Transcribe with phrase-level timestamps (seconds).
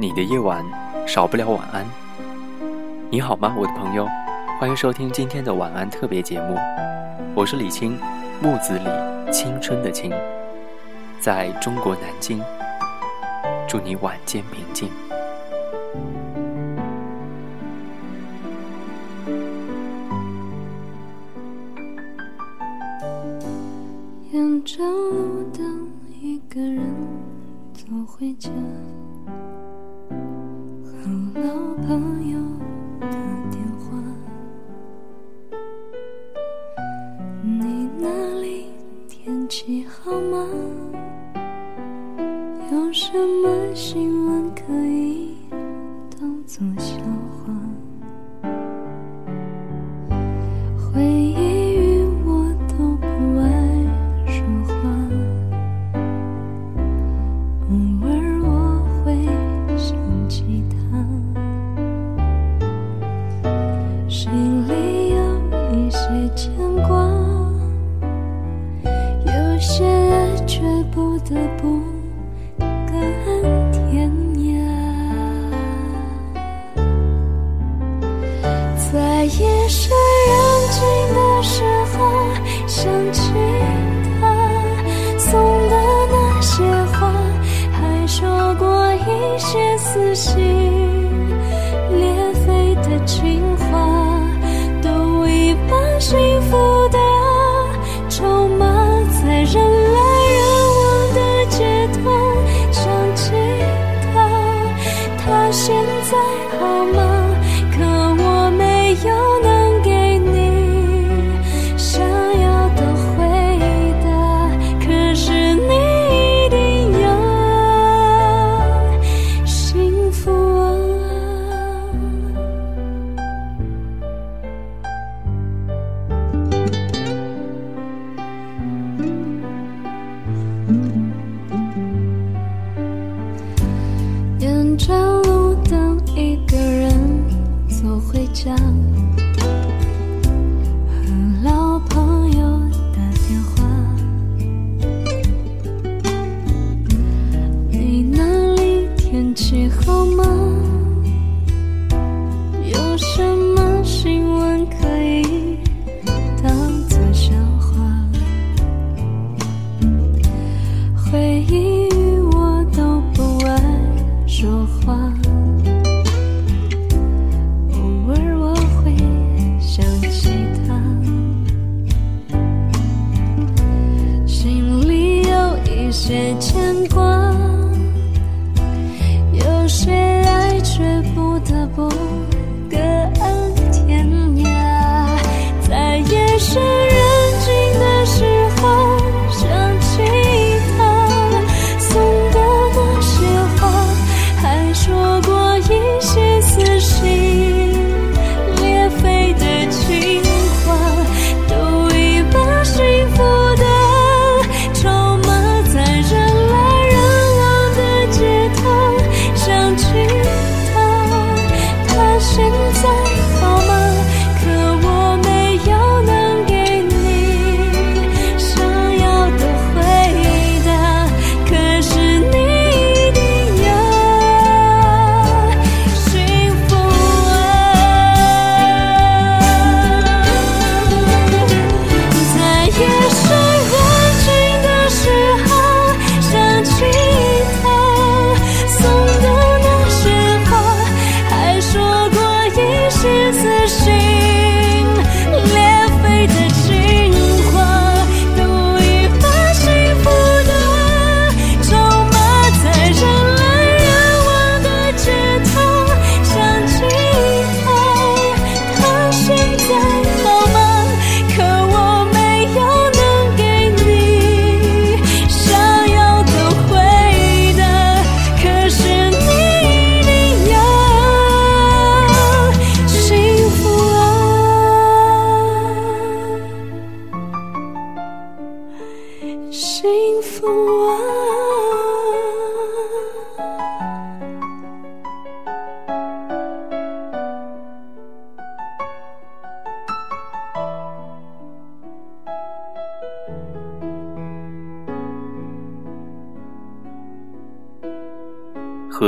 [0.00, 0.64] 你的夜晚
[1.06, 1.84] 少不了晚安。
[3.10, 4.08] 你好吗，我的朋友？
[4.58, 6.56] 欢迎收听今天的晚安特别节目，
[7.34, 7.98] 我是李青，
[8.40, 10.10] 木子李，青春的青，
[11.20, 12.42] 在中国南京，
[13.68, 14.88] 祝你晚间平静。
[24.32, 26.80] 沿着路灯，一个人
[27.74, 28.48] 走回家。
[31.10, 32.29] 有老朋友。
[70.50, 70.58] 却
[70.92, 71.80] 不得不
[72.58, 73.30] 各安
[73.70, 74.50] 天涯。
[78.90, 79.92] 在夜深
[80.26, 80.34] 人
[80.72, 80.82] 静
[81.14, 81.62] 的时
[81.92, 81.94] 候，
[82.66, 83.20] 想起
[84.20, 84.22] 他
[85.18, 85.30] 送
[85.70, 85.76] 的
[86.10, 86.98] 那些话，
[87.70, 88.18] 还说
[88.58, 90.34] 过一些撕心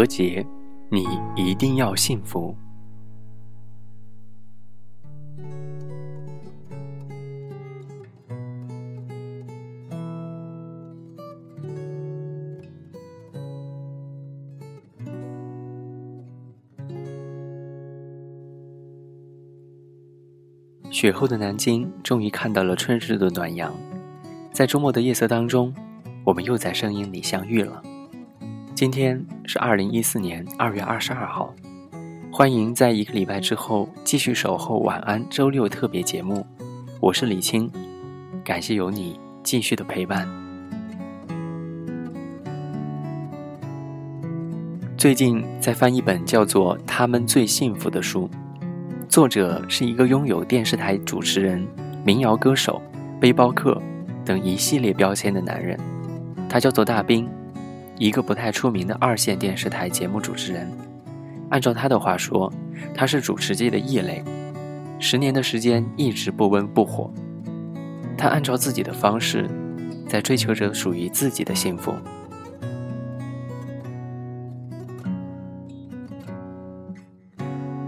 [0.03, 0.45] 何洁，
[0.91, 1.07] 你
[1.37, 2.57] 一定要幸福。
[20.91, 23.73] 雪后的南京终于看到了春日的暖阳，
[24.51, 25.73] 在周末的夜色当中，
[26.25, 27.81] 我们又在声音里相遇了。
[28.75, 31.53] 今天是二零一四年二月二十二号，
[32.31, 36.47] 欢迎在一个礼拜之后继续守候晚安周六特别节目，
[37.01, 37.71] 我是李青，
[38.45, 40.29] 感谢有你继续的陪伴。
[44.97, 48.31] 最近在翻一本叫做《他们最幸福》的书。
[49.09, 51.67] 作者是一个拥有电视台主持人、
[52.05, 52.81] 民谣歌手、
[53.21, 53.83] 背包客
[54.25, 55.79] 等一系列标签的男人，
[56.49, 57.29] 他叫做大兵，
[58.03, 60.69] 一个不太出名的二线电视台节目主持人。
[61.51, 62.53] 按照他的话说，
[62.93, 64.25] 他是主持界的异类，
[64.99, 67.09] 十年的时间一直不温不火。
[68.19, 69.49] 他按照自己的方式，
[70.09, 71.95] 在追求着属于自己的幸福。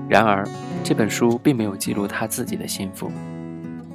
[0.08, 0.46] 然而。
[0.84, 3.10] 这本书并没有记录他自己的幸福，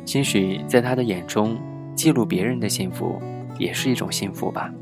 [0.05, 1.55] 兴许在他的眼中，
[1.95, 3.21] 记录别人的幸福
[3.59, 4.73] 也是一种幸福吧。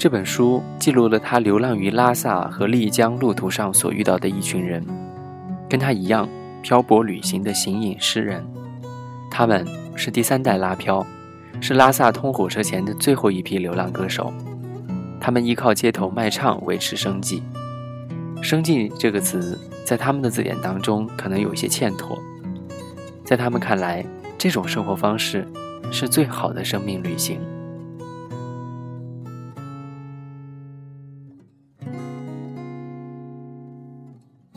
[0.00, 4.82] 这本书记录了他流浪于拉萨和丽江路途上所遇到的一群人，
[5.68, 6.26] 跟他一样
[6.62, 8.42] 漂泊旅行的行影诗人。
[9.30, 9.62] 他们
[9.94, 11.06] 是第三代拉漂，
[11.60, 14.32] 是拉萨通火车前的最后一批流浪歌手。
[15.20, 17.42] 他们依靠街头卖唱维持生计
[18.40, 22.18] ，“生计”这个词在他们的字典当中可能有些欠妥，
[23.22, 24.02] 在他们看来，
[24.38, 25.46] 这种生活方式
[25.92, 27.38] 是最好的生命旅行。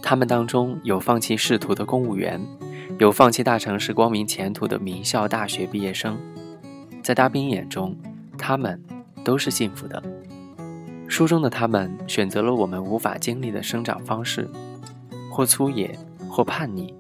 [0.05, 2.39] 他们当中有放弃仕途的公务员，
[3.00, 6.19] 有放弃大城市光明前途的名校大学毕业生，
[7.01, 7.95] 在大兵眼中，
[8.38, 8.79] 他们
[9.23, 10.03] 都是幸福的。
[11.07, 14.45] 书中的他们选择了我们无法经历的生长方式，
[15.31, 15.97] 或粗野，
[16.29, 16.94] 或叛逆，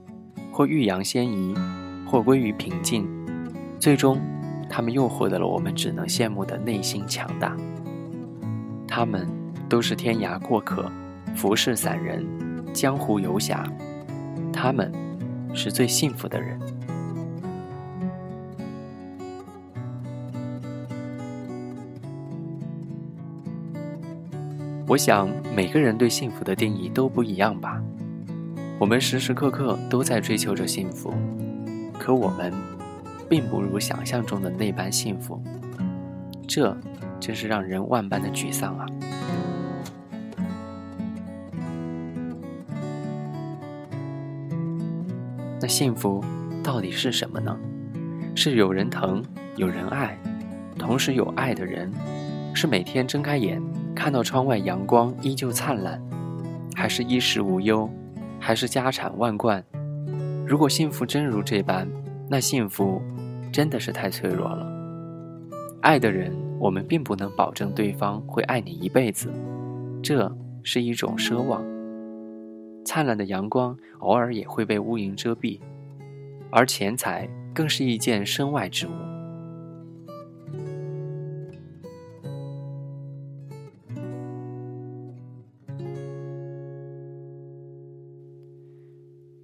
[0.49, 1.53] 或欲扬先移，
[2.07, 3.05] 或归于平静。
[3.79, 4.17] 最终，
[4.69, 7.53] 他们又获得了我们只能羡慕的内心强大。
[8.87, 9.27] 他们
[9.67, 10.89] 都是天涯过客，
[11.35, 12.25] 浮世散人，
[12.73, 13.63] 江湖游侠。
[14.51, 14.91] 他们
[15.53, 16.59] 是最幸福的人。
[24.85, 27.81] 我想每个人对幸福的定义都不一样吧。
[28.79, 31.13] 我们时时刻刻都在追求着幸福，
[31.97, 32.53] 可我们
[33.29, 35.41] 并不如想象中的那般幸福，
[36.47, 36.77] 这
[37.19, 38.85] 真是让人万般的沮丧啊！
[45.63, 46.21] 那幸福
[46.61, 47.57] 到底是什么呢？
[48.35, 49.23] 是有人疼，
[49.55, 50.19] 有人爱，
[50.77, 51.89] 同时有爱的人，
[52.53, 53.63] 是每天睁开眼。
[53.95, 56.01] 看到窗外阳光依旧灿烂，
[56.75, 57.89] 还是衣食无忧，
[58.41, 59.63] 还是家产万贯？
[60.45, 61.87] 如果幸福真如这般，
[62.29, 63.01] 那幸福
[63.49, 64.67] 真的是太脆弱了。
[65.81, 69.31] 爱的人，我们并不能保证对方会爱你一辈子，
[70.01, 70.29] 这
[70.61, 71.63] 是一种奢望。
[72.85, 75.59] 灿烂的阳光偶尔也会被乌云遮蔽，
[76.51, 78.91] 而钱财更是一件身外之物。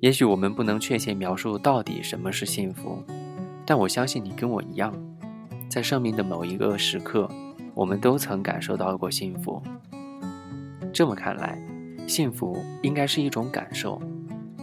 [0.02, 3.04] 也许我们不能确切描述到底什么是幸福，
[3.66, 4.94] 但我相信你跟我一样，
[5.68, 7.30] 在生命的某一个时刻，
[7.74, 9.62] 我们都曾感受到过幸福。
[10.94, 11.62] 这么看来，
[12.10, 14.02] 幸福应该是一种感受，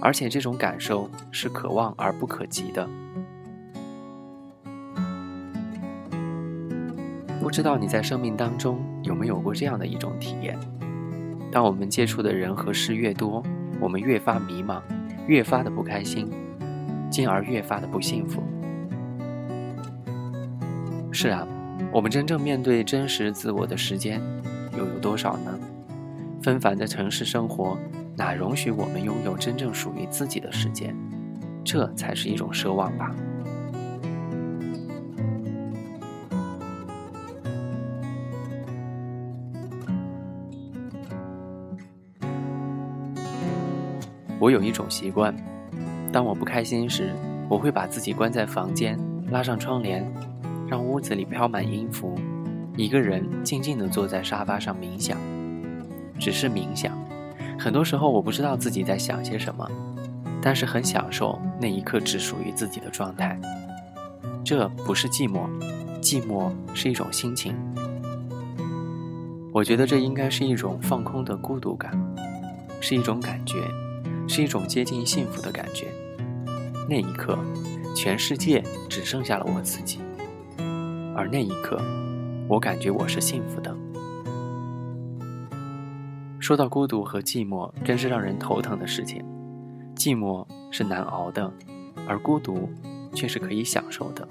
[0.00, 2.88] 而且这种感受是可望而不可及的。
[7.40, 10.58] 不知道你在生命当中有没有过这样的一种体验：
[11.52, 13.40] 当我们接触的人和事越多，
[13.80, 14.82] 我们越发迷茫。
[15.28, 16.28] 越发的不开心，
[17.10, 18.42] 进而越发的不幸福。
[21.10, 21.46] 是啊，
[21.92, 24.20] 我们真正面对真实自我的时间
[24.76, 25.58] 又有多少呢？
[26.46, 27.76] 纷繁的城市生活
[28.16, 30.94] 哪容许我们拥有真正属于自己的时间？
[31.64, 33.10] 这才是一种奢望吧。
[44.38, 45.34] 我有一种习惯，
[46.12, 47.12] 当我不开心时，
[47.48, 48.96] 我会把自己关在房间，
[49.32, 50.08] 拉上窗帘，
[50.68, 52.14] 让屋子里飘满音符，
[52.76, 55.18] 一个人静静地坐在沙发上冥想，
[56.18, 56.92] 只是冥想。
[57.58, 59.68] 很多时候我不知道自己在想些什么，
[60.42, 63.38] 但是很享受那一刻只属于自己的状态。
[64.44, 65.48] 这不是寂寞，
[66.00, 67.54] 寂寞是一种心情。
[69.52, 71.98] 我觉得这应该是一种放空的孤独感，
[72.80, 73.64] 是一种感觉，
[74.28, 75.86] 是一种接近幸福的感觉。
[76.88, 77.36] 那一刻，
[77.94, 79.98] 全世界只剩下了我自己，
[81.16, 81.80] 而那一刻，
[82.46, 83.75] 我感觉我是幸福的。
[86.46, 89.20] 说到孤独和寂寞，真是让人头疼的事情。
[89.96, 91.52] 寂寞是难熬的，
[92.06, 92.70] 而孤独
[93.12, 94.24] 却是可以享受的。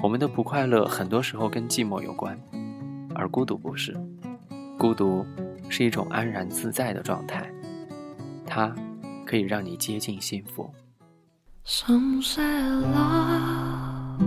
[0.00, 2.34] 我们的不快乐很多时候跟寂寞有关，
[3.14, 3.94] 而孤独不是。
[4.78, 5.22] 孤独
[5.68, 7.46] 是一种安然自在的状态，
[8.46, 8.74] 它
[9.26, 10.70] 可以让你接近幸福。
[12.22, 14.18] say love,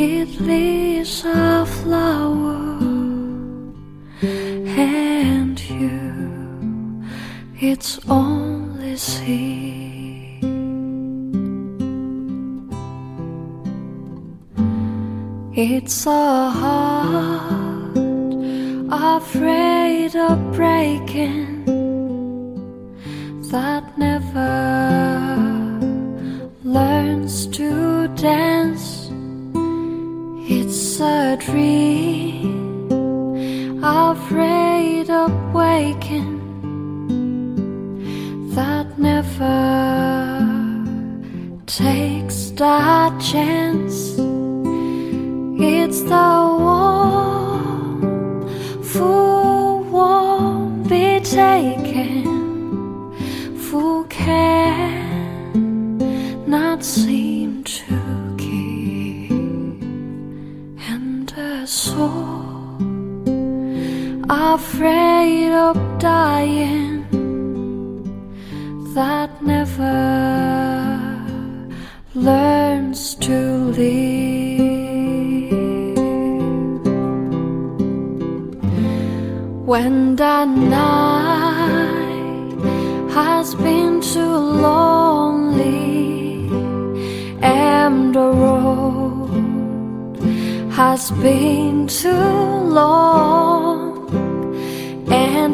[0.00, 2.56] it leaves a flower,
[4.22, 7.02] and you,
[7.58, 10.44] it's only seed.
[15.54, 17.96] It's a heart
[19.16, 21.47] afraid of breaking
[23.50, 24.54] that never
[26.64, 29.08] learns to dance.
[30.50, 32.92] It's a dream,
[33.82, 36.36] afraid of waking
[38.54, 39.60] that never
[41.66, 44.18] takes that chance.
[45.60, 46.47] It's the
[64.78, 67.02] afraid of dying
[68.94, 69.98] that never
[72.14, 73.38] learns to
[73.74, 74.78] live.
[79.66, 81.98] When the night
[83.18, 85.78] has been too lonely
[87.42, 90.20] and the road
[90.70, 92.38] has been too
[92.78, 93.57] long,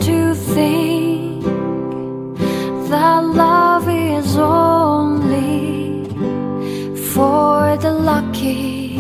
[0.01, 1.45] to think
[2.89, 6.09] that love is only
[7.13, 8.97] for the lucky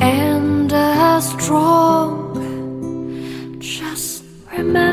[0.00, 2.36] and the strong.
[3.58, 4.24] Just
[4.56, 4.89] remember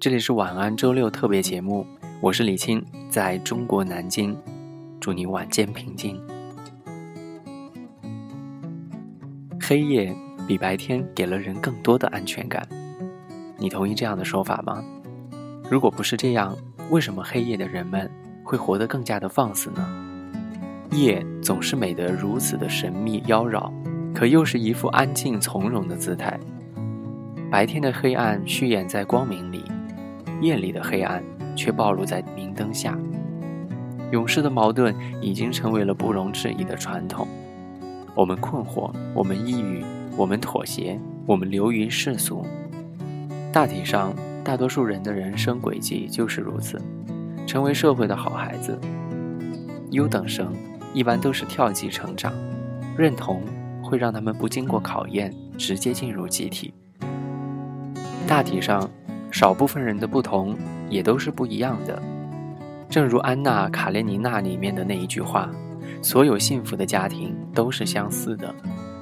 [0.00, 1.84] 这里是晚安周六特别节目，
[2.20, 4.36] 我是李青，在中国南京，
[5.00, 6.22] 祝你晚间平静。
[9.60, 10.14] 黑夜
[10.46, 12.64] 比白天给了人更多的安全感，
[13.56, 14.84] 你同意这样的说法吗？
[15.68, 16.56] 如果不是这样，
[16.90, 18.08] 为什么黑夜的人们
[18.44, 19.84] 会活得更加的放肆呢？
[20.92, 23.68] 夜总是美得如此的神秘妖娆，
[24.14, 26.38] 可又是一副安静从容的姿态。
[27.50, 29.64] 白天的黑暗虚掩在光明里，
[30.40, 31.22] 夜里的黑暗
[31.56, 32.98] 却暴露在明灯下。
[34.10, 37.28] 勇士的矛盾已经成为了不容置疑的传统。
[38.14, 39.84] 我们困惑，我们抑郁，
[40.16, 42.44] 我们妥协，我们流于世俗。
[43.52, 46.80] 大体上，大多数人的人生轨迹就是如此：
[47.46, 48.78] 成为社会的好孩子。
[49.90, 50.52] 优等生
[50.92, 52.32] 一般都是跳级成长，
[52.96, 53.42] 认同
[53.82, 56.72] 会让他们不经过考验直接进入集体。
[58.26, 58.88] 大体上，
[59.30, 60.56] 少部分人的不同
[60.88, 62.02] 也都是不一样的。
[62.88, 65.50] 正如《安娜·卡列尼娜》里面的那一句话
[66.00, 68.54] ：“所有幸福的家庭都是相似的，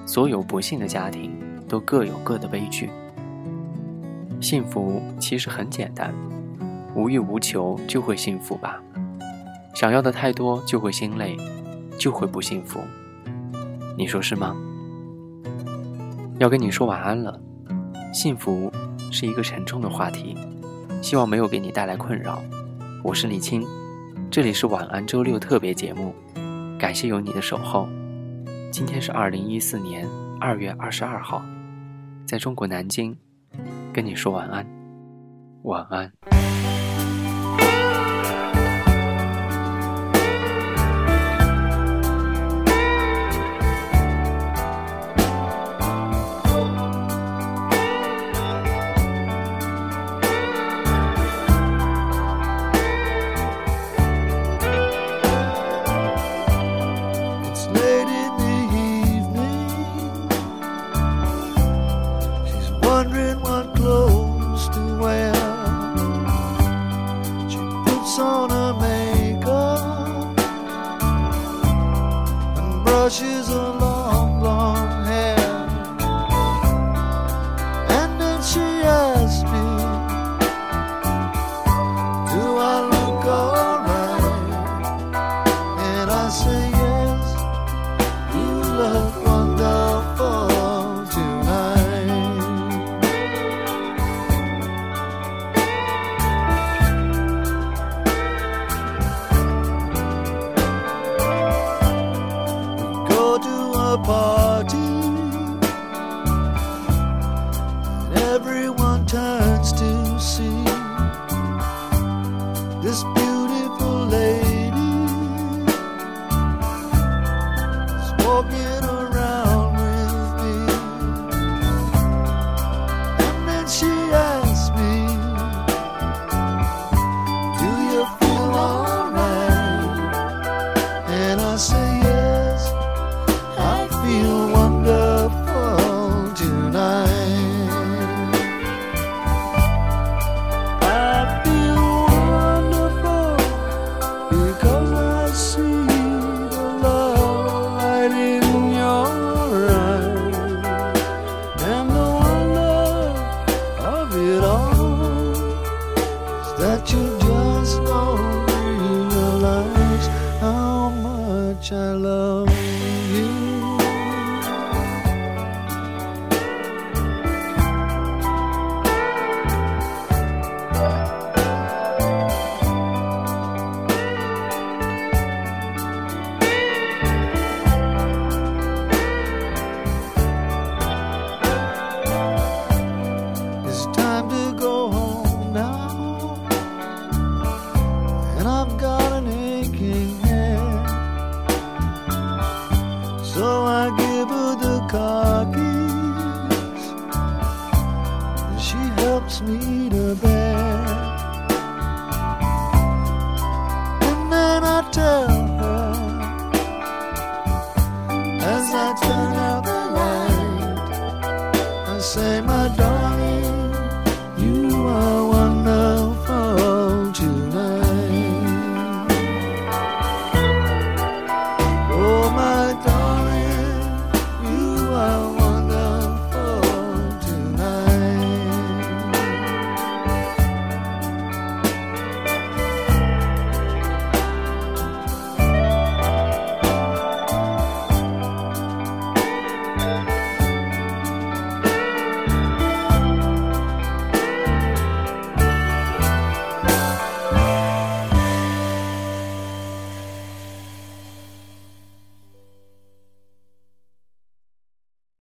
[0.04, 1.32] 所有不幸的家庭
[1.68, 2.90] 都各有各的悲剧。”
[4.40, 6.12] 幸福其实很简单，
[6.94, 8.82] 无欲无求就会幸福吧。
[9.72, 11.36] 想要的太多就会心累，
[11.96, 12.80] 就会不幸福。
[13.96, 14.56] 你说是吗？
[16.38, 17.40] 要跟你说晚安了。
[18.12, 18.70] 幸福
[19.10, 20.36] 是一个沉重的话题，
[21.02, 22.42] 希望没有给你带来困扰。
[23.02, 23.66] 我是李青，
[24.30, 26.14] 这里是晚安周六特别节目，
[26.78, 27.88] 感谢有你的守候。
[28.70, 30.06] 今天是二零一四年
[30.40, 31.42] 二月二十二号，
[32.26, 33.16] 在中国南京。
[33.92, 34.66] 跟你说晚安，
[35.62, 36.12] 晚安。
[62.96, 63.45] wondering